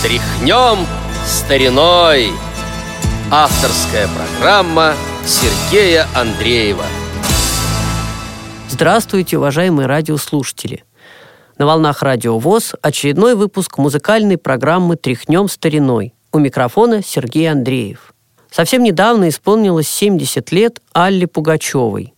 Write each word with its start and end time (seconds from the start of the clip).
Тряхнем 0.00 0.86
стариной. 1.26 2.30
Авторская 3.32 4.06
программа 4.06 4.94
Сергея 5.26 6.06
Андреева. 6.14 6.84
Здравствуйте, 8.68 9.38
уважаемые 9.38 9.86
радиослушатели. 9.88 10.84
На 11.58 11.66
волнах 11.66 12.02
Радио 12.02 12.38
ВОЗ 12.38 12.74
очередной 12.80 13.34
выпуск 13.34 13.76
музыкальной 13.78 14.38
программы 14.38 14.94
«Тряхнем 14.94 15.48
стариной». 15.48 16.14
У 16.30 16.38
микрофона 16.38 17.02
Сергей 17.02 17.50
Андреев. 17.50 18.14
Совсем 18.52 18.84
недавно 18.84 19.28
исполнилось 19.28 19.88
70 19.88 20.52
лет 20.52 20.80
Алле 20.92 21.26
Пугачевой 21.26 22.14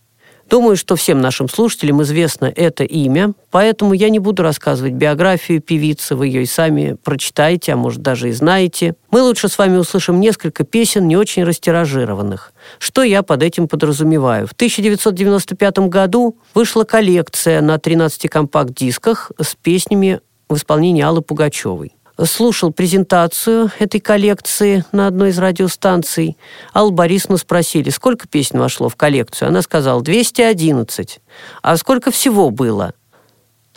Думаю, 0.51 0.75
что 0.75 0.97
всем 0.97 1.21
нашим 1.21 1.47
слушателям 1.47 2.03
известно 2.03 2.51
это 2.53 2.83
имя, 2.83 3.31
поэтому 3.51 3.93
я 3.93 4.09
не 4.09 4.19
буду 4.19 4.43
рассказывать 4.43 4.91
биографию 4.91 5.61
певицы, 5.61 6.13
вы 6.13 6.27
ее 6.27 6.43
и 6.43 6.45
сами 6.45 6.97
прочитаете, 7.01 7.71
а 7.71 7.77
может 7.77 8.01
даже 8.01 8.27
и 8.27 8.33
знаете. 8.33 8.95
Мы 9.11 9.21
лучше 9.21 9.47
с 9.47 9.57
вами 9.57 9.77
услышим 9.77 10.19
несколько 10.19 10.65
песен, 10.65 11.07
не 11.07 11.15
очень 11.15 11.45
растиражированных. 11.45 12.51
Что 12.79 13.01
я 13.01 13.23
под 13.23 13.43
этим 13.43 13.69
подразумеваю? 13.69 14.45
В 14.45 14.51
1995 14.51 15.87
году 15.87 16.35
вышла 16.53 16.83
коллекция 16.83 17.61
на 17.61 17.79
13 17.79 18.29
компакт-дисках 18.29 19.31
с 19.39 19.55
песнями 19.55 20.19
в 20.49 20.57
исполнении 20.57 21.01
Аллы 21.01 21.21
Пугачевой 21.21 21.93
слушал 22.23 22.71
презентацию 22.71 23.71
этой 23.79 23.99
коллекции 23.99 24.85
на 24.91 25.07
одной 25.07 25.29
из 25.29 25.39
радиостанций. 25.39 26.37
Аллу 26.73 26.91
Борисовну 26.91 27.37
спросили, 27.37 27.89
сколько 27.89 28.27
песен 28.27 28.59
вошло 28.59 28.89
в 28.89 28.95
коллекцию. 28.95 29.49
Она 29.49 29.61
сказала, 29.61 30.01
211. 30.01 31.19
А 31.61 31.77
сколько 31.77 32.11
всего 32.11 32.49
было? 32.49 32.93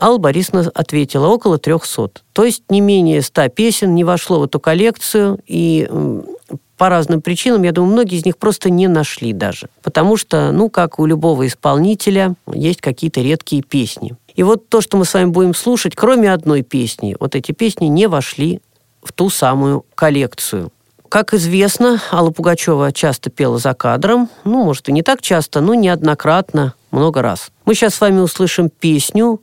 Алла 0.01 0.19
Борисовна 0.19 0.71
ответила, 0.75 1.29
около 1.29 1.59
300. 1.59 2.23
То 2.33 2.45
есть 2.45 2.65
не 2.69 2.81
менее 2.81 3.23
100 3.23 3.49
песен 3.51 3.95
не 3.95 4.05
вошло 4.05 4.41
в 4.41 4.45
эту 4.45 4.59
коллекцию, 4.59 5.39
и 5.47 5.89
по 6.77 6.89
разным 6.89 7.23
причинам, 7.23 7.63
я 7.63 7.73
думаю, 7.73 7.93
многие 7.93 8.19
из 8.19 8.25
них 8.25 8.37
просто 8.37 8.69
не 8.71 8.89
нашли 8.89 9.33
даже. 9.33 9.69
Потому 9.83 10.17
что, 10.17 10.51
ну, 10.51 10.69
как 10.69 10.99
у 10.99 11.07
любого 11.07 11.47
исполнителя, 11.47 12.35
есть 12.53 12.81
какие-то 12.81 13.21
редкие 13.21 13.63
песни. 13.63 14.17
И 14.35 14.43
вот 14.43 14.69
то, 14.69 14.81
что 14.81 14.97
мы 14.97 15.05
с 15.05 15.15
вами 15.15 15.27
будем 15.27 15.55
слушать, 15.55 15.95
кроме 15.95 16.33
одной 16.33 16.63
песни, 16.63 17.17
вот 17.21 17.35
эти 17.35 17.53
песни 17.53 17.87
не 17.87 18.07
вошли 18.07 18.61
в 19.03 19.13
ту 19.13 19.31
самую 19.31 19.85
коллекцию. 19.95 20.73
Как 21.09 21.33
известно, 21.33 22.03
Алла 22.11 22.31
Пугачева 22.31 22.91
часто 22.91 23.31
пела 23.31 23.59
за 23.59 23.75
кадром. 23.75 24.29
Ну, 24.43 24.65
может, 24.65 24.89
и 24.89 24.93
не 24.93 25.03
так 25.03 25.23
часто, 25.23 25.61
но 25.61 25.75
неоднократно, 25.75 26.75
много 26.91 27.23
раз. 27.23 27.51
Мы 27.65 27.75
сейчас 27.75 27.95
с 27.95 28.01
вами 28.01 28.19
услышим 28.19 28.69
песню 28.69 29.41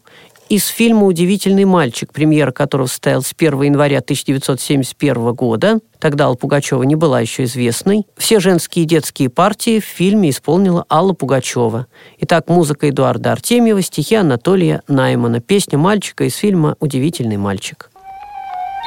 из 0.51 0.67
фильма 0.67 1.05
«Удивительный 1.05 1.63
мальчик», 1.63 2.11
премьера 2.11 2.51
которого 2.51 2.87
состоялась 2.87 3.33
1 3.37 3.61
января 3.61 3.99
1971 3.99 5.33
года. 5.33 5.79
Тогда 5.97 6.25
Алла 6.25 6.35
Пугачева 6.35 6.83
не 6.83 6.95
была 6.95 7.21
еще 7.21 7.45
известной. 7.45 8.05
Все 8.17 8.41
женские 8.41 8.83
и 8.83 8.85
детские 8.85 9.29
партии 9.29 9.79
в 9.79 9.85
фильме 9.85 10.29
исполнила 10.29 10.85
Алла 10.89 11.13
Пугачева. 11.13 11.87
Итак, 12.19 12.49
музыка 12.49 12.89
Эдуарда 12.89 13.31
Артемьева, 13.31 13.81
стихи 13.81 14.15
Анатолия 14.15 14.81
Наймана, 14.89 15.39
песня 15.39 15.77
мальчика 15.77 16.25
из 16.25 16.35
фильма 16.35 16.75
«Удивительный 16.81 17.37
мальчик». 17.37 17.89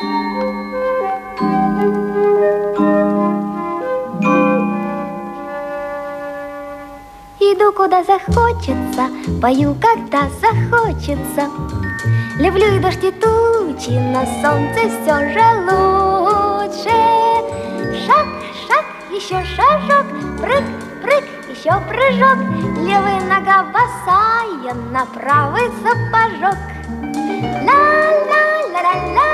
Иду 0.03 0.64
куда 7.85 8.03
захочется, 8.03 9.11
пою, 9.43 9.75
когда 9.75 10.31
захочется. 10.41 11.51
Люблю 12.39 12.77
и 12.77 12.79
дождь, 12.79 13.05
и 13.05 13.11
тучи, 13.11 13.99
на 13.99 14.25
солнце 14.41 14.89
все 14.89 15.15
же 15.35 15.45
лучше. 15.67 16.97
Шаг, 18.07 18.27
шаг, 18.67 18.87
еще 19.13 19.45
шажок, 19.45 20.07
прыг, 20.41 20.65
прыг, 21.03 21.25
еще 21.51 21.73
прыжок. 21.87 22.39
Левая 22.79 23.21
нога 23.29 23.65
босая, 23.65 24.73
на 24.91 25.05
правый 25.05 25.71
сапожок. 25.83 26.59
Ла-ла-ла-ла-ла-ла, 27.67 29.34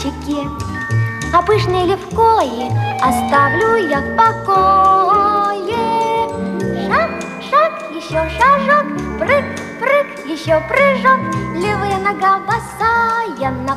стаканчики, 0.00 0.48
А 1.32 1.42
пышные 1.42 1.86
левкои 1.86 2.66
оставлю 3.00 3.88
я 3.88 4.00
в 4.00 4.16
покое. 4.16 5.76
Шаг, 6.86 7.10
шаг, 7.50 7.72
еще 7.94 8.28
шажок, 8.36 8.86
прыг, 9.18 9.44
прыг, 9.78 10.26
еще 10.26 10.60
прыжок, 10.68 11.20
Левая 11.54 11.98
нога 11.98 12.40
босая 12.40 13.50
на 13.50 13.76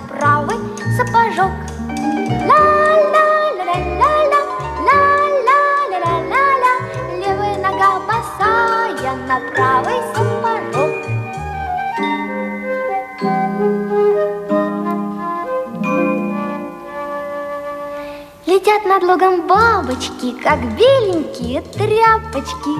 Лугом 19.03 19.47
бабочки, 19.47 20.31
как 20.41 20.59
беленькие 20.77 21.61
тряпочки. 21.61 22.73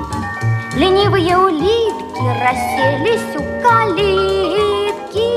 Ленивые 0.73 1.38
улитки 1.38 2.25
расселись 2.41 3.35
у 3.35 3.44
калитки. 3.61 5.28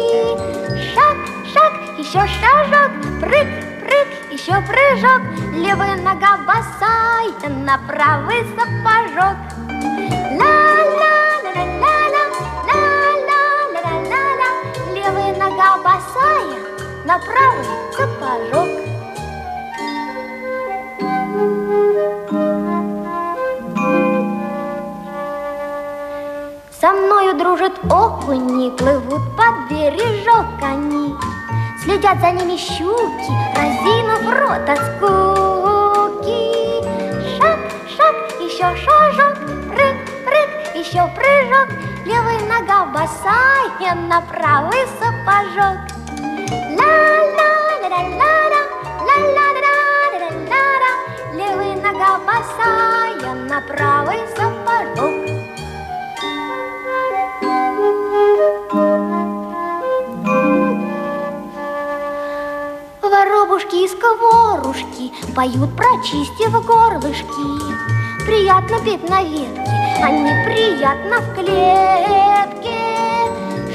Шаг, 0.94 1.16
шаг, 1.52 1.72
еще 1.98 2.20
шажок, 2.38 2.92
прыг, 3.20 3.48
прыг, 3.82 4.08
еще 4.30 4.54
прыжок. 4.62 5.22
Левая 5.54 5.96
нога 5.96 6.38
босая 6.46 7.48
на 7.48 7.78
правый 7.88 8.46
сапожок. 8.54 9.36
Ла-ла-ла-ла-ла-ла, 10.38 12.24
ла-ла-ла-ла-ла-ла. 12.68 14.50
Левая 14.94 15.32
нога 15.34 15.68
босая 15.78 16.58
на 17.04 17.18
правый 17.18 17.66
сапожок. 17.96 18.75
Со 26.78 26.92
мною 26.92 27.34
дружат 27.38 27.72
окуни, 27.90 28.70
плывут 28.76 29.22
под 29.34 29.70
бережок 29.70 30.44
они. 30.60 31.16
Следят 31.82 32.20
за 32.20 32.32
ними 32.32 32.58
щуки, 32.58 33.32
разинув 33.56 34.28
рот 34.28 34.68
от 34.68 34.78
скуки. 34.78 36.40
Шаг, 37.38 37.58
шаг, 37.96 38.16
еще 38.40 38.76
шажок, 38.76 39.34
прыг, 39.70 39.96
прыг, 40.26 40.50
еще 40.74 41.08
прыжок. 41.16 41.68
Левая 42.04 42.40
нога 42.40 42.84
босая 42.92 43.94
на 43.94 44.20
правый 44.20 44.86
сапожок. 45.00 45.78
Ла-ла-ла-ла-ла-ла, 46.76 48.62
ла-ла-ла-ла-ла-ла. 49.00 50.92
Левая 51.32 51.76
нога 51.76 52.18
босая 52.26 53.32
на 53.34 53.58
правый 53.62 54.20
сапожок. 54.36 54.55
Сковорушки 65.06 65.34
Поют, 65.34 65.76
прочистив 65.76 66.64
горлышки 66.64 68.24
Приятно 68.24 68.78
петь 68.80 69.08
на 69.08 69.22
ветке, 69.22 70.02
а 70.02 70.10
неприятно 70.10 71.20
в 71.20 71.34
клетке. 71.34 72.70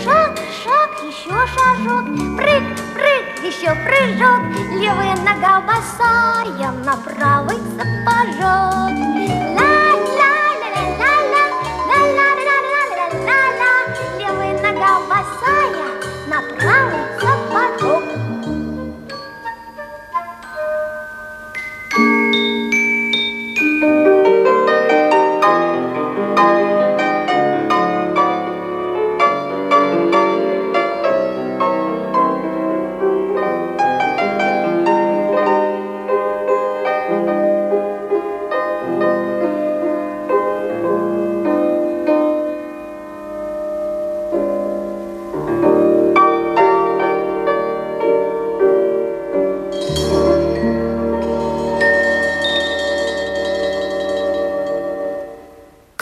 Шаг, 0.04 0.38
шаг, 0.64 0.90
еще 1.08 1.30
шажок 1.30 2.06
Прыг, 2.38 2.64
прыг, 2.94 3.46
еще 3.46 3.74
прыжок. 3.86 4.42
Левая 4.74 5.16
нога 5.24 5.62
босая 5.62 6.72
На 6.84 6.98
правый 6.98 7.58
сапожок 7.78 9.21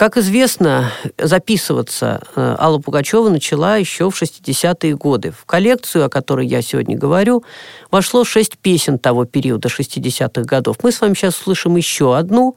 Как 0.00 0.16
известно, 0.16 0.92
записываться 1.18 2.22
э, 2.34 2.56
Алла 2.58 2.78
Пугачева 2.78 3.28
начала 3.28 3.76
еще 3.76 4.08
в 4.08 4.14
60-е 4.14 4.96
годы. 4.96 5.30
В 5.30 5.44
коллекцию, 5.44 6.06
о 6.06 6.08
которой 6.08 6.46
я 6.46 6.62
сегодня 6.62 6.96
говорю, 6.96 7.44
вошло 7.90 8.24
шесть 8.24 8.56
песен 8.56 8.98
того 8.98 9.26
периода 9.26 9.68
60-х 9.68 10.44
годов. 10.44 10.78
Мы 10.82 10.92
с 10.92 11.02
вами 11.02 11.12
сейчас 11.12 11.38
услышим 11.38 11.76
еще 11.76 12.16
одну. 12.16 12.56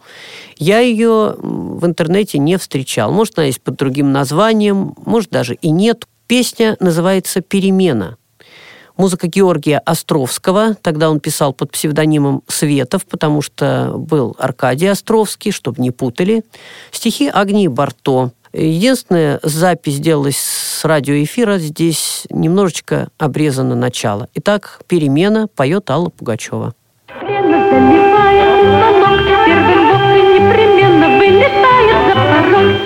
Я 0.56 0.80
ее 0.80 1.36
в 1.38 1.86
интернете 1.86 2.38
не 2.38 2.58
встречал. 2.58 3.12
Может, 3.12 3.38
она 3.38 3.48
есть 3.48 3.62
под 3.62 3.76
другим 3.76 4.14
названием, 4.14 4.96
может, 5.06 5.30
даже 5.30 5.56
и 5.56 5.70
нет. 5.70 6.06
Песня 6.28 6.78
называется 6.80 7.42
«Перемена». 7.42 8.16
Музыка 8.96 9.28
Георгия 9.28 9.80
Островского. 9.80 10.76
Тогда 10.82 11.10
он 11.10 11.20
писал 11.20 11.54
под 11.54 11.72
псевдонимом 11.72 12.44
Светов, 12.48 13.06
потому 13.06 13.42
что 13.42 13.94
был 13.98 14.36
Аркадий 14.38 14.88
Островский, 14.88 15.52
чтобы 15.52 15.82
не 15.82 15.92
путали. 15.92 16.44
Стихи 16.92 17.30
Агнии 17.34 17.68
Барто. 17.68 18.32
Единственная 18.54 19.40
запись 19.42 19.96
сделалась 19.96 20.38
с 20.38 20.86
радиоэфира. 20.86 21.58
Здесь 21.58 22.28
немножечко 22.30 23.08
обрезано 23.18 23.76
начало. 23.76 24.28
Итак, 24.36 24.80
«Перемена» 24.88 25.48
поет 25.48 25.90
Алла 25.90 26.10
Пугачева. 26.10 26.76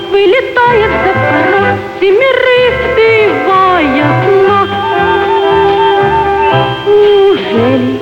Вылетает 0.09 0.91
за 1.03 1.13
порог, 1.13 1.77
семерых 1.99 2.73
сбивая 2.93 4.16
Неужели 7.47 7.99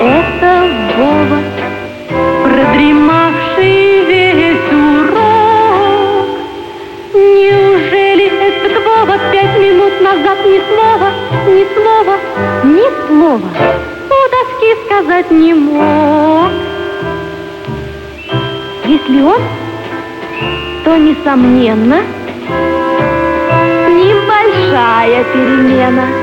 это 0.00 0.66
Вова, 0.96 1.38
продремавший 2.42 4.04
весь 4.06 4.72
урок? 4.72 6.26
Неужели 7.14 8.26
этот 8.26 8.84
Вова 8.84 9.16
пять 9.30 9.56
минут 9.60 10.00
назад 10.00 10.38
ни 10.44 10.60
слова, 10.68 11.12
ни 11.46 11.64
слова, 11.74 12.16
ни 12.64 12.88
слова 13.06 13.50
у 14.08 14.18
доски 14.32 14.70
сказать 14.86 15.30
не 15.30 15.54
мог? 15.54 16.50
Если 18.84 19.20
он, 19.22 19.40
то, 20.84 20.96
несомненно, 20.96 22.02
небольшая 23.88 25.22
перемена– 25.24 26.08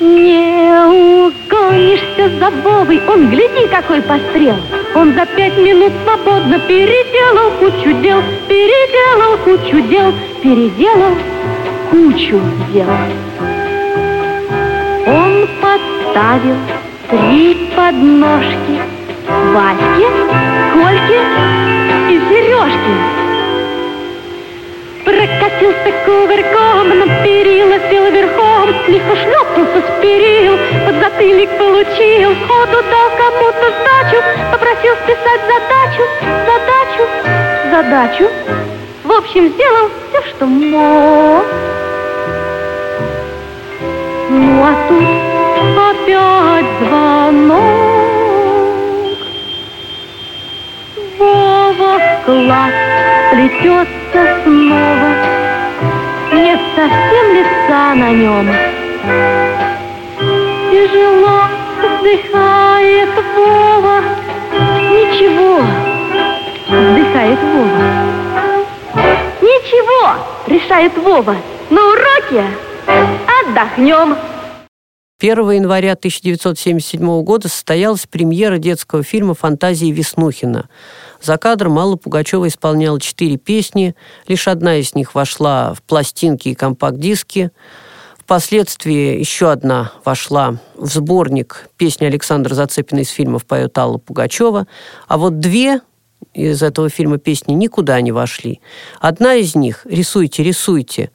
Не 0.00 1.28
угонишься 1.28 2.30
за 2.38 2.50
Вовой, 2.62 3.02
он, 3.06 3.28
гляди, 3.28 3.68
какой 3.68 4.00
пострел. 4.00 4.56
Он 4.94 5.12
за 5.12 5.26
пять 5.26 5.58
минут 5.58 5.92
свободно 6.02 6.58
переделал 6.60 7.50
кучу 7.58 7.92
дел, 8.00 8.22
переделал 8.48 9.36
кучу 9.44 9.80
дел, 9.88 10.14
переделал 10.42 11.14
кучу 11.90 12.40
дел. 12.72 12.88
Он 15.06 15.46
подставил 15.60 16.56
три 17.10 17.70
подножки 17.76 18.80
Ваське, 19.52 20.08
Кольке 20.72 21.20
и 22.08 22.20
Сережке. 22.30 23.20
Прокатился 25.60 25.92
кувырком, 26.06 26.88
на 26.88 27.22
перила 27.22 27.78
сел 27.90 28.10
верхом, 28.10 28.70
Лихо 28.88 29.14
шлепнулся 29.14 29.80
с 29.80 30.00
перил, 30.00 30.56
под 30.86 30.96
затыльник 30.96 31.50
получил, 31.58 32.34
Ходу 32.46 32.82
дал 32.90 33.10
кому-то 33.18 33.66
сдачу, 33.76 34.22
попросил 34.50 34.94
списать 35.04 35.42
задачу, 35.52 36.02
задачу, 36.46 37.02
задачу. 37.70 38.30
В 39.04 39.12
общем, 39.12 39.48
сделал 39.48 39.90
все, 40.08 40.22
что 40.30 40.46
мог. 40.46 41.44
Ну 44.30 44.64
а 44.64 44.74
тут 44.88 45.06
опять 45.90 46.66
звонок. 46.80 47.60
Вова 51.18 51.98
в 51.98 52.24
класс 52.24 52.72
плетет 53.32 53.88
улыбнулся 54.10 54.42
снова. 54.44 55.19
Совсем 56.74 57.34
лица 57.34 57.94
на 57.94 58.10
нем. 58.12 58.48
Тяжело 60.70 61.42
вздыхает 61.82 63.08
Вова. 63.34 64.00
Ничего, 64.90 65.60
вздыхает 66.68 67.38
Вова. 67.40 67.82
Ничего, 69.42 70.14
решает 70.46 70.96
Вова. 70.96 71.36
На 71.70 71.80
уроке 71.82 72.44
отдохнем. 73.40 74.16
1 75.20 75.50
января 75.50 75.92
1977 75.92 77.22
года 77.22 77.48
состоялась 77.48 78.06
премьера 78.06 78.58
детского 78.58 79.02
фильма 79.02 79.34
«Фантазии 79.34 79.92
Веснухина». 79.92 80.68
За 81.20 81.36
кадром 81.36 81.78
Алла 81.78 81.96
Пугачева 81.96 82.48
исполняла 82.48 83.00
четыре 83.00 83.36
песни, 83.36 83.94
лишь 84.26 84.48
одна 84.48 84.76
из 84.76 84.94
них 84.94 85.14
вошла 85.14 85.74
в 85.74 85.82
пластинки 85.82 86.48
и 86.48 86.54
компакт-диски. 86.54 87.50
Впоследствии 88.18 89.18
еще 89.18 89.50
одна 89.50 89.92
вошла 90.04 90.58
в 90.76 90.86
сборник 90.86 91.68
песни 91.76 92.04
Александра 92.04 92.54
Зацепина 92.54 93.00
из 93.00 93.10
фильмов 93.10 93.44
поет 93.44 93.76
Алла 93.76 93.98
Пугачева. 93.98 94.66
А 95.08 95.18
вот 95.18 95.40
две 95.40 95.80
из 96.32 96.62
этого 96.62 96.88
фильма 96.88 97.18
песни 97.18 97.54
никуда 97.54 98.00
не 98.00 98.12
вошли. 98.12 98.60
Одна 99.00 99.34
из 99.34 99.54
них 99.54 99.84
«Рисуйте, 99.84 100.42
рисуйте» 100.42 101.10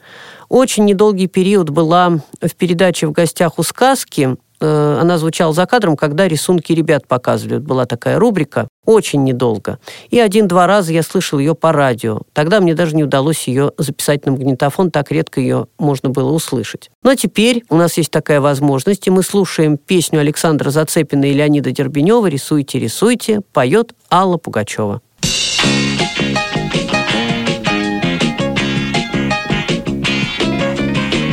очень 0.50 0.86
недолгий 0.86 1.28
период 1.28 1.70
была 1.70 2.20
в 2.42 2.56
передаче 2.56 3.08
«В 3.08 3.12
гостях 3.12 3.58
у 3.60 3.64
сказки», 3.64 4.38
она 4.60 5.18
звучала 5.18 5.54
за 5.54 5.66
кадром, 5.66 5.98
когда 5.98 6.28
рисунки 6.28 6.72
ребят 6.74 7.08
показывают. 7.08 7.64
Была 7.64 7.86
такая 7.86 8.20
рубрика, 8.20 8.68
очень 8.86 9.24
недолго. 9.24 9.80
И 10.10 10.20
один-два 10.20 10.68
раза 10.68 10.94
я 10.94 11.04
слышал 11.04 11.40
ее 11.40 11.56
по 11.56 11.72
радио. 11.72 12.22
Тогда 12.34 12.60
мне 12.60 12.74
даже 12.76 12.96
не 12.96 13.04
удалось 13.04 13.48
ее 13.48 13.72
записать 13.78 14.26
на 14.26 14.32
магнитофон, 14.32 14.92
так 14.92 15.12
редко 15.12 15.42
ее 15.42 15.68
можно 15.78 16.10
было 16.10 16.32
услышать. 16.32 16.90
Но 17.04 17.16
теперь 17.16 17.64
у 17.70 17.76
нас 17.76 17.98
есть 17.98 18.12
такая 18.12 18.42
возможность, 18.42 19.08
и 19.08 19.12
мы 19.12 19.24
слушаем 19.24 19.78
песню 19.78 20.20
Александра 20.20 20.70
Зацепина 20.70 21.26
и 21.26 21.34
Леонида 21.34 21.72
Дербенева 21.72 22.28
«Рисуйте, 22.28 22.80
рисуйте», 22.80 23.42
поет 23.54 23.94
Алла 24.12 24.38
Пугачева. 24.38 25.02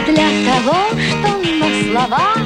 Для 0.07 0.29
того, 0.47 0.76
что 0.91 1.29
на 1.59 2.07
словах 2.07 2.41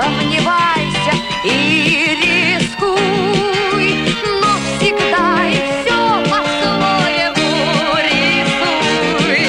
сомневайся 0.00 1.12
и 1.44 2.16
рискуй, 2.22 3.88
но 4.40 4.50
всегда 4.78 5.44
и 5.46 5.60
все 5.68 6.00
по-своему 6.30 7.50
рисуй. 8.08 9.42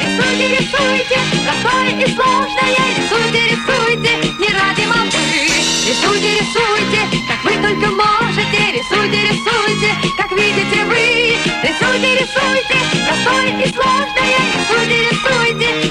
Рисуйте, 0.00 0.46
рисуйте, 0.56 1.18
простое 1.44 1.90
и 1.94 2.06
сложное, 2.14 2.84
рисуйте, 2.96 3.40
рисуйте, 3.52 4.12
не 4.40 4.48
ради 4.48 4.84
молвы. 4.86 5.46
Рисуйте, 5.86 6.30
рисуйте, 6.40 7.00
как 7.28 7.40
вы 7.44 7.52
только 7.62 7.88
можете. 7.92 8.60
Рисуйте, 8.72 9.18
рисуйте, 9.30 9.90
как 10.16 10.30
видите 10.32 10.84
вы. 10.86 11.38
Рисуйте, 11.62 12.10
рисуйте, 12.18 12.78
простое 13.06 13.50
и 13.62 13.72
сложное. 13.72 14.38
Рисуйте, 14.54 14.96
рисуйте, 15.08 15.83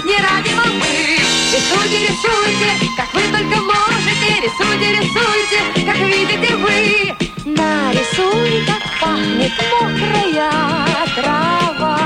можете 4.83 4.99
Рисуйте, 4.99 5.85
как 5.85 5.97
видите 5.97 6.55
вы. 6.55 7.13
Нарисуй, 7.45 8.65
как 8.65 8.83
пахнет 8.99 9.51
мокрая 9.71 10.51
трава. 11.15 11.99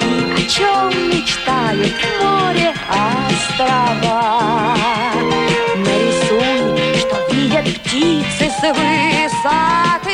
И 0.00 0.32
о 0.32 0.48
чем 0.48 0.90
мечтает 1.08 1.94
море 2.20 2.74
острова. 2.88 4.76
Нарисуй, 5.76 6.98
что 6.98 7.16
видят 7.34 7.66
птицы 7.80 8.50
с 8.50 8.62
высоты 8.72 10.10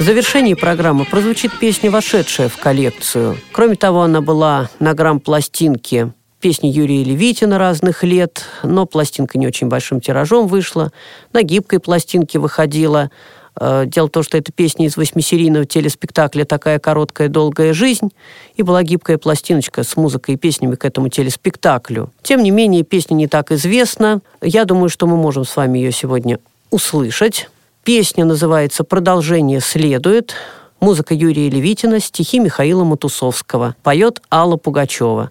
В 0.00 0.02
завершении 0.02 0.54
программы 0.54 1.04
прозвучит 1.04 1.58
песня, 1.58 1.90
вошедшая 1.90 2.48
в 2.48 2.56
коллекцию. 2.56 3.36
Кроме 3.52 3.76
того, 3.76 4.00
она 4.00 4.22
была 4.22 4.70
на 4.78 4.94
грамм-пластинке 4.94 6.14
песни 6.40 6.68
Юрия 6.68 7.04
Левитина 7.04 7.58
разных 7.58 8.02
лет, 8.02 8.46
но 8.62 8.86
пластинка 8.86 9.36
не 9.36 9.46
очень 9.46 9.68
большим 9.68 10.00
тиражом 10.00 10.46
вышла. 10.46 10.90
На 11.34 11.42
гибкой 11.42 11.80
пластинке 11.80 12.38
выходила. 12.38 13.10
Э, 13.60 13.84
Дело 13.86 14.06
в 14.06 14.10
том, 14.10 14.22
что 14.22 14.38
это 14.38 14.52
песня 14.52 14.86
из 14.86 14.96
восьмисерийного 14.96 15.66
телеспектакля 15.66 16.46
«Такая 16.46 16.78
короткая 16.78 17.28
долгая 17.28 17.74
жизнь», 17.74 18.08
и 18.56 18.62
была 18.62 18.82
гибкая 18.82 19.18
пластиночка 19.18 19.82
с 19.82 19.98
музыкой 19.98 20.36
и 20.36 20.38
песнями 20.38 20.76
к 20.76 20.86
этому 20.86 21.10
телеспектаклю. 21.10 22.10
Тем 22.22 22.42
не 22.42 22.50
менее, 22.50 22.84
песня 22.84 23.16
не 23.16 23.26
так 23.26 23.52
известна. 23.52 24.22
Я 24.40 24.64
думаю, 24.64 24.88
что 24.88 25.06
мы 25.06 25.18
можем 25.18 25.44
с 25.44 25.54
вами 25.54 25.78
ее 25.78 25.92
сегодня 25.92 26.38
услышать. 26.70 27.50
Песня 27.84 28.26
называется 28.26 28.84
«Продолжение 28.84 29.60
следует». 29.60 30.34
Музыка 30.80 31.14
Юрия 31.14 31.48
Левитина, 31.48 31.98
стихи 31.98 32.38
Михаила 32.38 32.84
Матусовского. 32.84 33.74
Поет 33.82 34.20
Алла 34.30 34.56
Пугачева. 34.56 35.30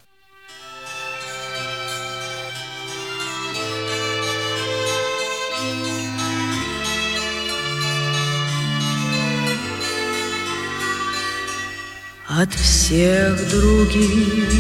От 12.27 12.53
всех 12.53 13.50
других 13.50 14.53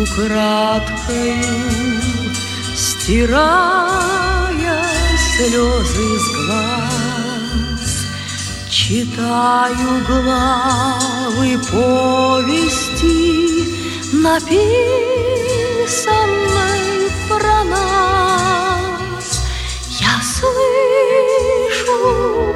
украдкою 0.00 1.44
Стирая 2.74 4.24
слезы 5.36 6.18
с 6.18 6.46
глаз 6.46 6.83
Читаю 8.86 10.04
главы 10.06 11.58
повести 11.72 13.32
Написанной 14.12 14.68
про 17.26 17.64
нас. 17.64 19.40
Я 19.88 20.20
слышу 20.22 21.98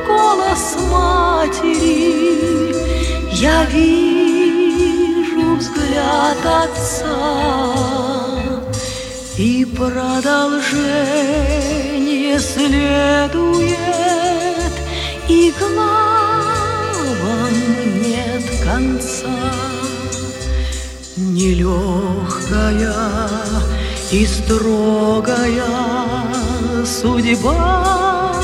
голос 0.07 0.77
матери 0.91 2.75
Я 3.33 3.65
вижу 3.65 5.57
взгляд 5.57 6.45
отца. 6.45 7.73
И 9.39 9.65
продолжение 9.65 12.39
следует 12.39 13.79
И 15.27 15.55
главам 15.59 16.08
Нелегкая 21.39 22.97
и 24.11 24.27
строгая 24.27 25.63
судьба 26.85 28.35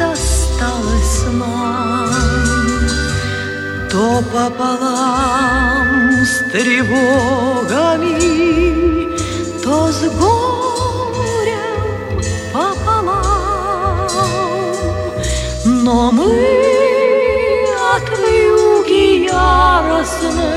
досталась 0.00 1.22
нам 1.32 2.10
То 3.88 4.20
пополам 4.32 6.10
с 6.24 6.38
тревогами, 6.50 8.18
то 9.62 9.92
с 9.92 10.00
горем 10.18 11.00
пополам. 12.52 14.08
Но 15.64 16.10
мы 16.10 16.34
от 17.94 18.08
вьюги 18.18 19.26
яростной 19.30 20.47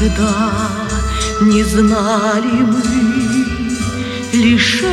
никогда 0.00 0.60
не 1.42 1.62
знали 1.62 2.62
мы 2.62 2.82
лишений 4.32 4.88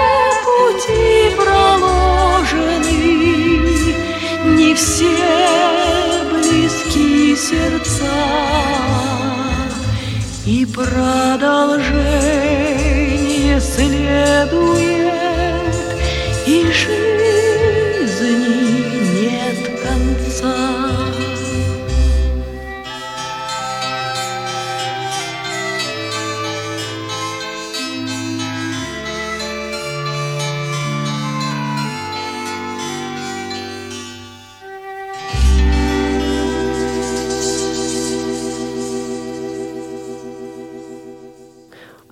сердца, 7.52 8.10
и 10.46 10.64
продолжение 10.64 13.60
следует, 13.60 15.12
и 16.46 16.72
жизни 16.72 17.01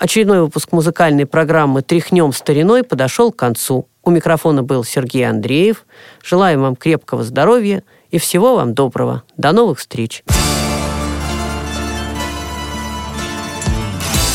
Очередной 0.01 0.41
выпуск 0.41 0.73
музыкальной 0.73 1.27
программы 1.27 1.83
«Тряхнем 1.83 2.33
стариной» 2.33 2.85
подошел 2.85 3.31
к 3.31 3.37
концу. 3.37 3.87
У 4.03 4.11
микрофона 4.11 4.63
был 4.63 4.83
Сергей 4.83 5.29
Андреев. 5.29 5.85
Желаем 6.25 6.63
вам 6.63 6.75
крепкого 6.75 7.23
здоровья 7.23 7.83
и 8.11 8.19
всего 8.19 8.57
вам 8.57 8.73
доброго. 8.73 9.25
До 9.37 9.53
новых 9.53 9.79
встреч. 9.79 10.25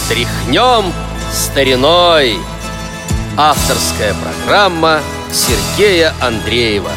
Тряхнем 0.07 0.93
стариной. 1.31 2.35
Авторская 3.35 4.13
программа 4.21 4.99
Сергея 5.31 6.13
Андреева. 6.21 6.91